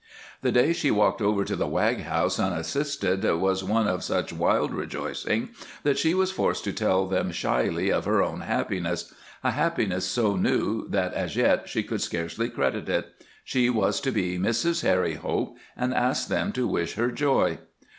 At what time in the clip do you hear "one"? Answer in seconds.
3.63-3.87